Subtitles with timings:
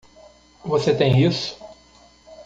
[0.65, 1.59] Você tem isso?